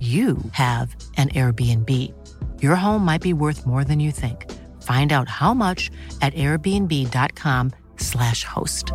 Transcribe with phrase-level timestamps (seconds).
[0.00, 1.88] you have an Airbnb.
[2.60, 4.50] Your home might be worth more than you think.
[4.82, 8.92] Find out how much at airbnb.com/slash host.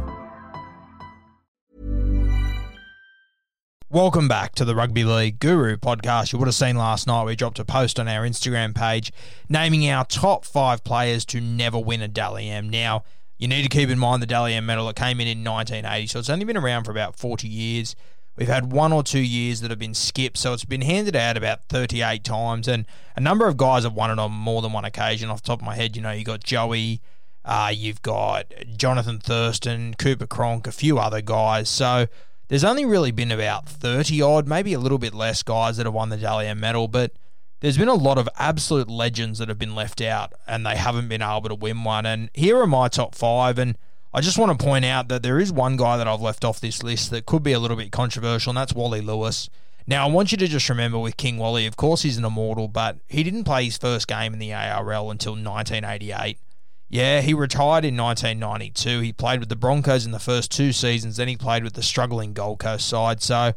[3.90, 6.34] Welcome back to the Rugby League Guru podcast.
[6.34, 9.14] You would have seen last night we dropped a post on our Instagram page
[9.48, 12.70] naming our top five players to never win a Dally M.
[12.70, 13.06] Now,
[13.38, 14.90] you need to keep in mind the Dally M medal.
[14.90, 17.96] It came in in 1980, so it's only been around for about 40 years.
[18.38, 21.38] We've had one or two years that have been skipped, so it's been handed out
[21.38, 22.86] about 38 times, and
[23.16, 25.30] a number of guys have won it on more than one occasion.
[25.30, 27.02] Off the top of my head, you know, you got Joey,
[27.44, 31.68] uh, you've got Johnathan Thurston, Cooper Cronk, a few other guys.
[31.68, 32.06] So
[32.48, 35.94] there's only really been about 30 odd, maybe a little bit less guys that have
[35.94, 37.14] won the Dally M medal, but
[37.62, 41.08] there's been a lot of absolute legends that have been left out and they haven't
[41.08, 42.06] been able to win one.
[42.06, 43.78] And here are my top five, and
[44.14, 46.60] I just want to point out that there is one guy that I've left off
[46.60, 49.50] this list that could be a little bit controversial, and that's Wally Lewis.
[49.86, 52.68] Now, I want you to just remember with King Wally, of course, he's an immortal,
[52.68, 56.38] but he didn't play his first game in the ARL until 1988.
[56.90, 59.02] Yeah, he retired in 1992.
[59.02, 61.84] He played with the Broncos in the first two seasons, then he played with the
[61.84, 63.22] struggling Gold Coast side.
[63.22, 63.54] So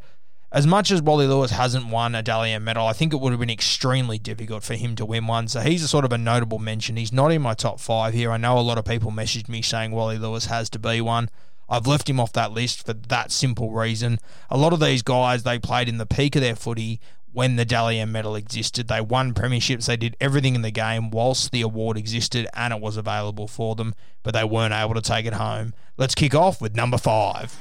[0.51, 3.31] as much as Wally Lewis hasn't won a Dally M medal, I think it would
[3.31, 5.47] have been extremely difficult for him to win one.
[5.47, 6.97] So he's a sort of a notable mention.
[6.97, 8.31] He's not in my top five here.
[8.31, 11.29] I know a lot of people messaged me saying Wally Lewis has to be one.
[11.69, 14.19] I've left him off that list for that simple reason.
[14.49, 16.99] A lot of these guys, they played in the peak of their footy
[17.31, 18.89] when the Dally M medal existed.
[18.89, 22.81] They won premierships, they did everything in the game whilst the award existed and it
[22.81, 25.73] was available for them, but they weren't able to take it home.
[25.95, 27.57] Let's kick off with number five.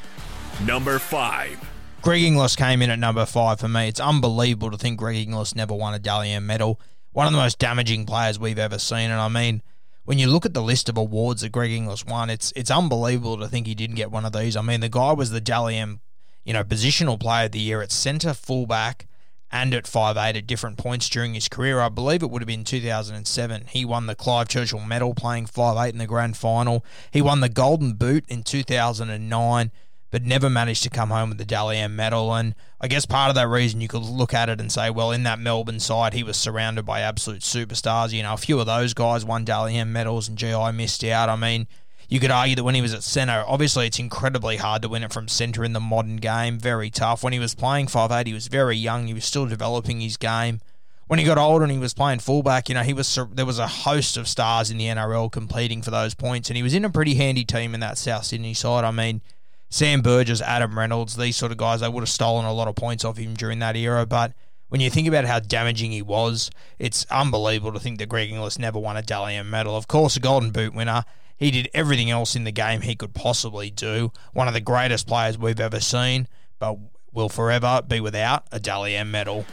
[0.67, 1.70] Number five.
[2.03, 3.87] Greg Inglis came in at number five for me.
[3.87, 6.81] It's unbelievable to think Greg Inglis never won a Dally M medal.
[7.13, 9.11] One of the most damaging players we've ever seen.
[9.11, 9.63] And I mean,
[10.05, 13.37] when you look at the list of awards that Greg Inglis won, it's it's unbelievable
[13.37, 14.57] to think he didn't get one of these.
[14.57, 16.01] I mean, the guy was the Dally M,
[16.43, 19.07] you know, positional player of the year at centre, fullback,
[19.53, 21.81] and at five eight at different points during his career.
[21.81, 23.67] I believe it would have been 2007.
[23.69, 26.83] He won the Clive Churchill medal playing five eight in the grand final.
[27.11, 29.71] He won the Golden Boot in 2009
[30.11, 32.35] but never managed to come home with the Dally M medal.
[32.35, 35.13] And I guess part of that reason you could look at it and say, well,
[35.13, 38.13] in that Melbourne side, he was surrounded by absolute superstars.
[38.13, 41.29] You know, a few of those guys won Dally M medals and GI missed out.
[41.29, 41.69] I mean,
[42.09, 45.05] you could argue that when he was at centre, obviously it's incredibly hard to win
[45.05, 46.59] it from centre in the modern game.
[46.59, 47.23] Very tough.
[47.23, 49.07] When he was playing 5'8, he was very young.
[49.07, 50.61] He was still developing his game.
[51.07, 53.59] When he got older and he was playing fullback, you know, he was there was
[53.59, 56.85] a host of stars in the NRL competing for those points, and he was in
[56.85, 58.85] a pretty handy team in that South Sydney side.
[58.85, 59.21] I mean,
[59.71, 62.75] Sam Burgess, Adam Reynolds, these sort of guys, they would have stolen a lot of
[62.75, 64.05] points off him during that era.
[64.05, 64.33] But
[64.69, 68.59] when you think about how damaging he was, it's unbelievable to think that Greg Inglis
[68.59, 69.77] never won a Dally M medal.
[69.77, 71.05] Of course, a Golden Boot winner.
[71.37, 74.13] He did everything else in the game he could possibly do.
[74.33, 76.77] One of the greatest players we've ever seen, but
[77.13, 79.47] will forever be without a Dally M medal.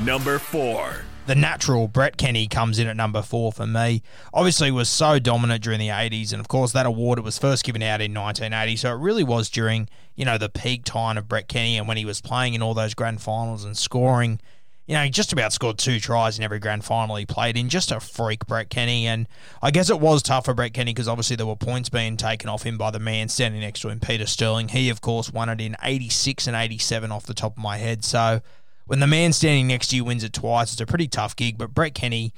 [0.00, 4.02] Number four the natural Brett Kenny comes in at number four for me.
[4.32, 7.64] Obviously, was so dominant during the 80s, and of course, that award it was first
[7.64, 11.28] given out in 1980, so it really was during you know the peak time of
[11.28, 14.40] Brett Kenny and when he was playing in all those grand finals and scoring.
[14.86, 17.70] You know, he just about scored two tries in every grand final he played in.
[17.70, 19.06] Just a freak, Brett Kenny.
[19.06, 19.26] And
[19.62, 22.50] I guess it was tough for Brett Kenny because obviously there were points being taken
[22.50, 24.68] off him by the man standing next to him, Peter Sterling.
[24.68, 28.04] He, of course, won it in 86 and 87 off the top of my head.
[28.04, 28.42] So
[28.86, 31.58] when the man standing next to you wins it twice, it's a pretty tough gig.
[31.58, 32.32] But Brett Kenny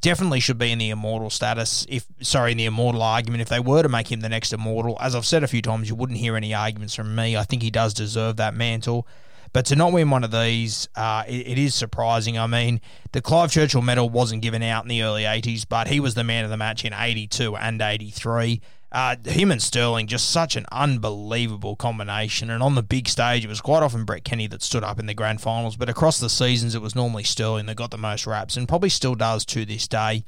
[0.00, 1.86] definitely should be in the immortal status.
[1.88, 3.42] If sorry, in the immortal argument.
[3.42, 5.88] If they were to make him the next immortal, as I've said a few times,
[5.88, 7.36] you wouldn't hear any arguments from me.
[7.36, 9.06] I think he does deserve that mantle.
[9.52, 12.38] But to not win one of these, uh, it, it is surprising.
[12.38, 12.80] I mean,
[13.12, 16.22] the Clive Churchill medal wasn't given out in the early 80s, but he was the
[16.22, 18.60] man of the match in 82 and 83.
[18.92, 22.50] Uh, him and Sterling, just such an unbelievable combination.
[22.50, 25.06] And on the big stage, it was quite often Brett Kenny that stood up in
[25.06, 28.26] the grand finals, but across the seasons, it was normally Sterling that got the most
[28.26, 30.24] raps, and probably still does to this day.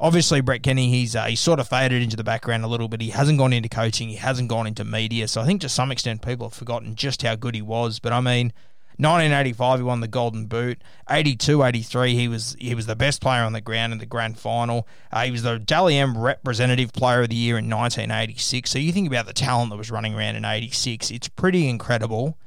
[0.00, 3.00] Obviously, Brett Kenny, he's uh, he's sort of faded into the background a little bit.
[3.00, 5.90] He hasn't gone into coaching, he hasn't gone into media, so I think to some
[5.90, 7.98] extent people have forgotten just how good he was.
[7.98, 8.52] But I mean,
[8.98, 10.82] 1985, he won the Golden Boot.
[11.08, 14.38] 82, 83, he was he was the best player on the ground in the grand
[14.38, 14.88] final.
[15.12, 18.68] Uh, he was the Dally M Representative Player of the Year in 1986.
[18.68, 22.38] So you think about the talent that was running around in 86, it's pretty incredible.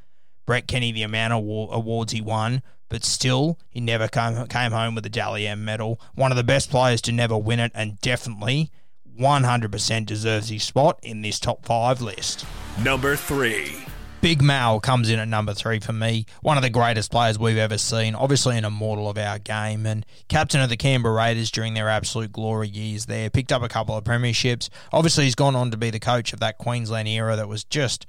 [0.45, 4.95] Brett Kenny, the amount of awards he won, but still, he never came, came home
[4.95, 6.01] with a Dally M medal.
[6.15, 8.71] One of the best players to never win it, and definitely
[9.17, 12.45] 100% deserves his spot in this top five list.
[12.83, 13.85] Number three.
[14.21, 16.27] Big Mal comes in at number three for me.
[16.43, 18.13] One of the greatest players we've ever seen.
[18.13, 22.31] Obviously, an immortal of our game and captain of the Canberra Raiders during their absolute
[22.31, 23.31] glory years there.
[23.31, 24.69] Picked up a couple of premierships.
[24.93, 28.05] Obviously, he's gone on to be the coach of that Queensland era that was just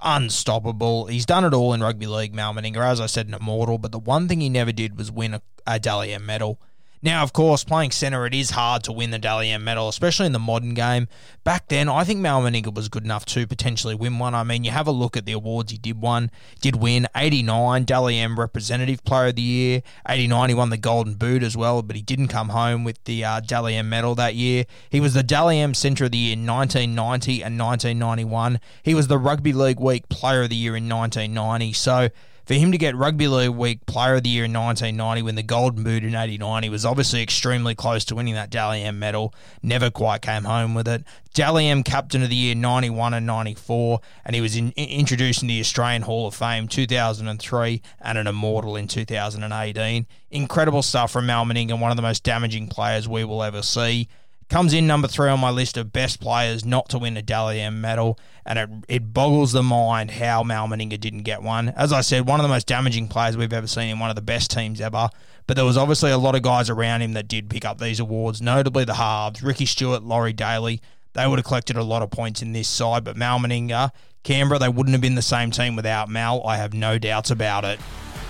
[0.00, 1.06] unstoppable.
[1.06, 2.76] He's done it all in rugby league, Mal Meninga.
[2.76, 3.78] As I said, an immortal.
[3.78, 6.60] But the one thing he never did was win a, a medal.
[7.02, 10.26] Now, of course, playing centre, it is hard to win the Dally M medal, especially
[10.26, 11.08] in the modern game.
[11.44, 14.34] Back then, I think Mal Meninga was good enough to potentially win one.
[14.34, 17.84] I mean, you have a look at the awards he did one, did win 89
[17.84, 21.82] Dally M Representative Player of the Year, 89 he won the Golden Boot as well,
[21.82, 24.64] but he didn't come home with the uh, Dally M medal that year.
[24.90, 28.58] He was the Dally M Centre of the Year in 1990 and 1991.
[28.82, 31.72] He was the Rugby League Week Player of the Year in 1990.
[31.74, 32.08] So
[32.46, 35.42] for him to get Rugby League Week Player of the Year in 1990, when the
[35.42, 39.34] Golden Boot in 89, he was obviously extremely close to winning that Dally M medal.
[39.62, 41.02] Never quite came home with it.
[41.34, 45.54] Dally M Captain of the Year 91 and 94, and he was in, introduced into
[45.54, 50.06] the Australian Hall of Fame 2003 and an Immortal in 2018.
[50.30, 54.08] Incredible stuff from Mal and one of the most damaging players we will ever see.
[54.48, 57.60] Comes in number three on my list of best players not to win a Dally
[57.60, 61.70] M medal, and it, it boggles the mind how Mal Meninga didn't get one.
[61.70, 64.14] As I said, one of the most damaging players we've ever seen in one of
[64.14, 65.10] the best teams ever,
[65.48, 67.98] but there was obviously a lot of guys around him that did pick up these
[67.98, 70.80] awards, notably the halves, Ricky Stuart, Laurie Daley.
[71.14, 73.90] They would have collected a lot of points in this side, but Mal Meninga,
[74.22, 76.46] Canberra, they wouldn't have been the same team without Mal.
[76.46, 77.80] I have no doubts about it.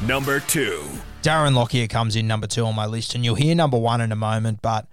[0.00, 0.82] Number two.
[1.22, 4.12] Darren Lockyer comes in number two on my list, and you'll hear number one in
[4.12, 4.86] a moment, but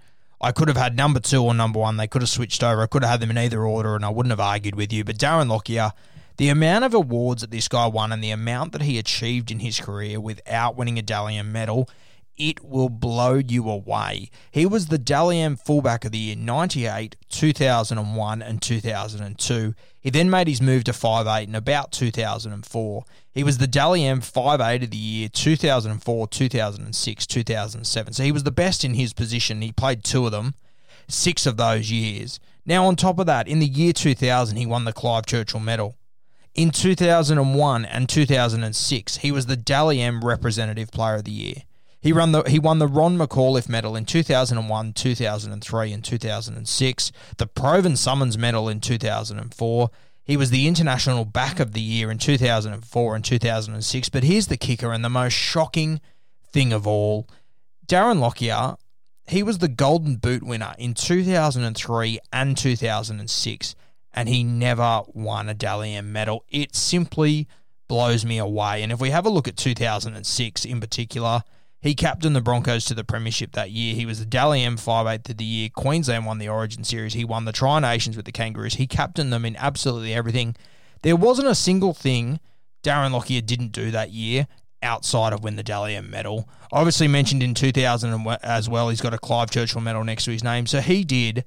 [0.43, 1.95] I could have had number two or number one.
[1.95, 2.81] They could have switched over.
[2.81, 5.05] I could have had them in either order, and I wouldn't have argued with you.
[5.05, 5.93] But Darren Lockyer,
[6.35, 9.59] the amount of awards that this guy won and the amount that he achieved in
[9.59, 11.89] his career without winning a Dally M medal
[12.37, 14.29] it will blow you away.
[14.51, 19.73] He was the Dally M fullback of the year 98, 2001, and 2002.
[19.99, 23.03] He then made his move to 5'8 in about 2004.
[23.31, 28.13] He was the Dally M 5'8 of the year 2004, 2006, 2007.
[28.13, 29.61] So he was the best in his position.
[29.61, 30.55] He played two of them,
[31.07, 32.39] six of those years.
[32.65, 35.95] Now, on top of that, in the year 2000, he won the Clive Churchill Medal.
[36.55, 41.63] In 2001 and 2006, he was the Dally M Representative Player of the Year.
[42.03, 47.11] He won the he won the Ron McAuliffe Medal in 2001, 2003, and 2006.
[47.37, 49.89] The Provan Summons Medal in 2004.
[50.25, 54.09] He was the International Back of the Year in 2004 and 2006.
[54.09, 56.01] But here's the kicker and the most shocking
[56.51, 57.25] thing of all:
[57.87, 58.75] Darren Lockyer.
[59.25, 63.75] He was the Golden Boot winner in 2003 and 2006,
[64.13, 66.43] and he never won a Dally M medal.
[66.49, 67.47] It simply
[67.87, 68.83] blows me away.
[68.83, 71.43] And if we have a look at 2006 in particular,
[71.83, 73.93] he captained the Broncos to the premiership that year.
[73.93, 75.67] He was the Dally M 5'8 of the year.
[75.67, 77.11] Queensland won the Origin Series.
[77.11, 78.75] He won the Tri Nations with the Kangaroos.
[78.75, 80.55] He captained them in absolutely everything.
[81.01, 82.39] There wasn't a single thing
[82.83, 84.47] Darren Lockyer didn't do that year
[84.81, 86.47] outside of win the Dally M medal.
[86.71, 90.43] Obviously mentioned in 2000 as well, he's got a Clive Churchill medal next to his
[90.43, 90.65] name.
[90.65, 91.43] So he did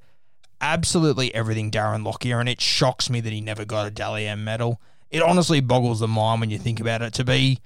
[0.61, 4.43] absolutely everything Darren Lockyer, and it shocks me that he never got a Dally M
[4.43, 4.79] medal.
[5.09, 7.13] It honestly boggles the mind when you think about it.
[7.15, 7.59] To be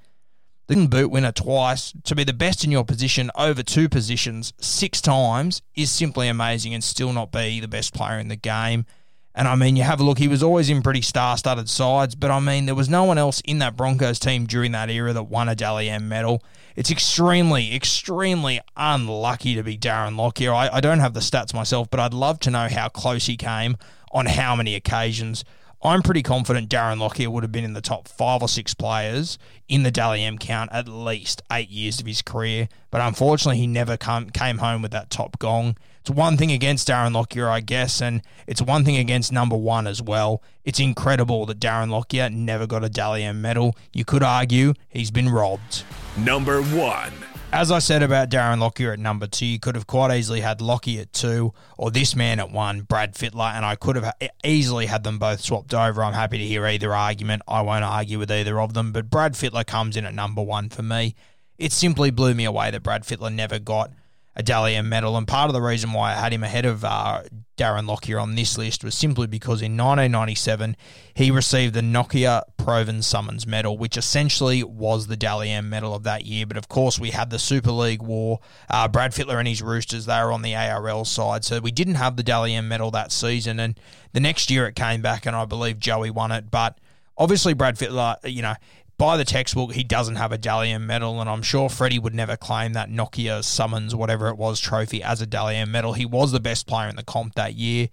[0.68, 5.01] the boot winner twice, to be the best in your position over two positions six
[5.01, 8.86] times is simply amazing and still not be the best player in the game.
[9.34, 12.15] And I mean, you have a look, he was always in pretty star studded sides,
[12.15, 15.13] but I mean, there was no one else in that Broncos team during that era
[15.13, 16.44] that won a Dally M medal.
[16.75, 20.53] It's extremely, extremely unlucky to be Darren Lockyer.
[20.53, 23.38] I, I don't have the stats myself, but I'd love to know how close he
[23.38, 23.77] came
[24.12, 25.44] on how many occasions.
[25.83, 29.39] I'm pretty confident Darren Lockyer would have been in the top five or six players
[29.67, 33.65] in the Dally M count at least eight years of his career, but unfortunately he
[33.65, 35.75] never come, came home with that top gong.
[36.01, 39.88] It's one thing against Darren Lockyer, I guess, and it's one thing against number one
[39.88, 40.43] as well.
[40.63, 43.75] It's incredible that Darren Lockyer never got a Dally M medal.
[43.91, 45.83] You could argue he's been robbed.
[46.15, 47.13] Number one.
[47.53, 50.62] As I said about Darren Lockyer at number two, you could have quite easily had
[50.62, 54.86] Lockyer at two or this man at one, Brad Fittler, and I could have easily
[54.86, 56.01] had them both swapped over.
[56.01, 57.41] I'm happy to hear either argument.
[57.50, 60.70] I won't argue with either of them, but Brad Fittler comes in at number one
[60.70, 61.13] for me.
[61.58, 63.91] It simply blew me away that Brad Fittler never got
[64.35, 65.17] a Dally medal.
[65.17, 67.23] And part of the reason why I had him ahead of uh,
[67.57, 70.77] Darren Lockyer on this list was simply because in 1997
[71.13, 76.03] he received the Nokia Provan Summons medal, which essentially was the Dally M medal of
[76.03, 76.45] that year.
[76.45, 78.39] But of course, we had the Super League war.
[78.69, 81.43] Uh, Brad Fittler and his Roosters, they were on the ARL side.
[81.43, 83.59] So we didn't have the Dally M medal that season.
[83.59, 83.77] And
[84.13, 86.50] the next year it came back, and I believe Joey won it.
[86.50, 86.79] But
[87.17, 88.55] obviously, Brad Fittler, you know,
[89.01, 92.13] by the textbook, he doesn't have a Dally M medal, and I'm sure Freddie would
[92.13, 95.93] never claim that Nokia summons whatever it was trophy as a Dally M medal.
[95.93, 97.89] He was the best player in the comp that year,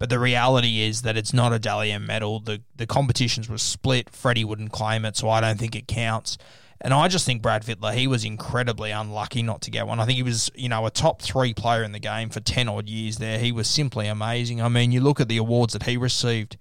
[0.00, 2.40] but the reality is that it's not a Dally M medal.
[2.40, 4.10] The the competitions were split.
[4.10, 6.36] Freddie wouldn't claim it, so I don't think it counts.
[6.80, 10.00] And I just think Brad Fittler, he was incredibly unlucky not to get one.
[10.00, 12.68] I think he was, you know, a top three player in the game for 10
[12.68, 13.38] odd years there.
[13.38, 14.60] He was simply amazing.
[14.60, 16.56] I mean, you look at the awards that he received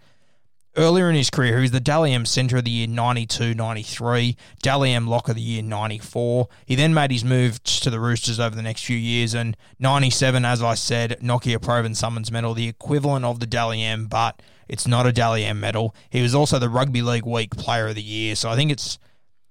[0.75, 4.99] Earlier in his career, he was the Dally Centre of the Year 92 93, Dally
[4.99, 6.47] Lock of the Year 94.
[6.65, 10.45] He then made his move to the Roosters over the next few years, and 97,
[10.45, 15.07] as I said, Nokia Provan Summons medal, the equivalent of the Dally but it's not
[15.07, 15.95] a Dally medal.
[16.11, 18.99] He was also the Rugby League Week Player of the Year, so I think it's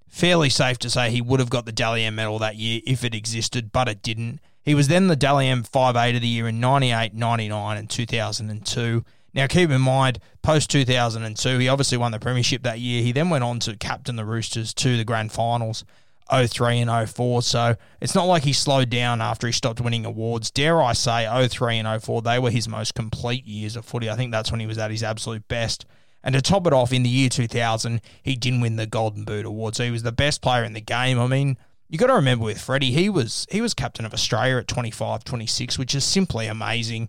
[0.08, 3.14] fairly safe to say he would have got the Dally medal that year if it
[3.14, 4.40] existed, but it didn't.
[4.62, 9.04] He was then the Dally 5'8 of the year in 98, 99, and 2002.
[9.34, 13.02] Now, keep in mind, post 2002, he obviously won the Premiership that year.
[13.02, 15.84] He then went on to captain the Roosters to the grand finals
[16.30, 17.42] 03 and 04.
[17.42, 20.50] So it's not like he slowed down after he stopped winning awards.
[20.50, 24.10] Dare I say, 03 and 04, they were his most complete years of footy.
[24.10, 25.86] I think that's when he was at his absolute best.
[26.22, 29.46] And to top it off, in the year 2000, he didn't win the Golden Boot
[29.46, 29.76] award.
[29.76, 31.18] So he was the best player in the game.
[31.18, 31.56] I mean,
[31.88, 35.24] you got to remember with Freddie, he was he was captain of Australia at 25,
[35.24, 37.08] 26, which is simply amazing.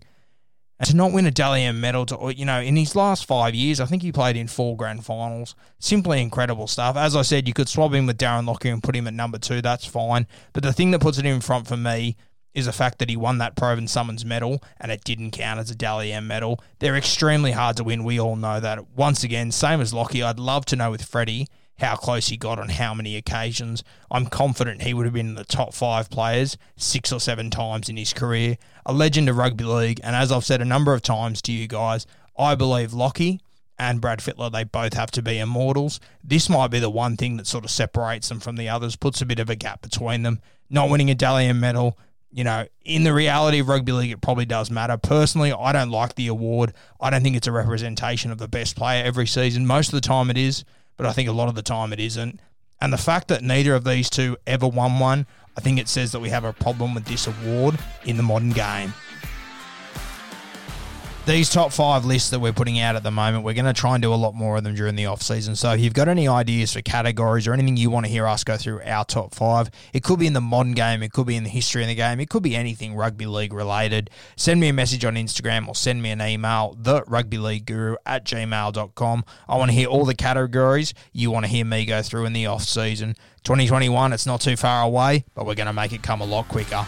[0.86, 3.82] To not win a Dally M medal, to, you know, in his last five years,
[3.82, 5.54] I think he played in four grand finals.
[5.78, 6.96] Simply incredible stuff.
[6.96, 9.38] As I said, you could swap him with Darren Lockyer and put him at number
[9.38, 9.62] two.
[9.62, 10.26] That's fine.
[10.54, 12.16] But the thing that puts it in front for me
[12.54, 15.70] is the fact that he won that Provan Summons medal and it didn't count as
[15.70, 16.62] a Dally M medal.
[16.80, 18.06] They're extremely hard to win.
[18.06, 18.92] We all know that.
[18.96, 21.48] Once again, same as Lockie, I'd love to know with Freddie
[21.80, 23.84] how close he got on how many occasions.
[24.12, 27.90] I'm confident he would have been in the top five players six or seven times
[27.90, 28.58] in his career.
[28.86, 31.68] A legend of rugby league, and as I've said a number of times to you
[31.68, 32.06] guys,
[32.38, 33.40] I believe Lockie
[33.78, 36.00] and Brad Fittler, they both have to be immortals.
[36.24, 39.22] This might be the one thing that sort of separates them from the others, puts
[39.22, 40.42] a bit of a gap between them.
[40.70, 41.98] Not winning a Dally M medal,
[42.32, 44.98] you know, in the reality of rugby league, it probably does matter.
[44.98, 46.74] Personally, I don't like the award.
[47.00, 49.66] I don't think it's a representation of the best player every season.
[49.66, 50.64] Most of the time it is
[51.00, 52.42] but I think a lot of the time it isn't.
[52.82, 56.12] And the fact that neither of these two ever won one, I think it says
[56.12, 58.94] that we have a problem with this award in the modern game
[61.30, 63.94] these top five lists that we're putting out at the moment, we're going to try
[63.94, 65.56] and do a lot more of them during the off season.
[65.56, 68.44] So if you've got any ideas for categories or anything you want to hear us
[68.44, 71.36] go through our top five, it could be in the modern game, it could be
[71.36, 74.10] in the history of the game, it could be anything rugby league related.
[74.38, 77.96] Send me a message on Instagram or send me an email, the rugby league guru
[78.08, 79.24] at gmail.com.
[79.48, 82.34] I want to hear all the categories you want to hear me go through in
[82.34, 83.14] the off season.
[83.44, 86.48] 2021, it's not too far away, but we're going to make it come a lot
[86.48, 86.88] quicker.